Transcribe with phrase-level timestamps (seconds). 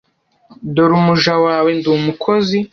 [0.73, 2.57] dore umuja wawe ndi umukozi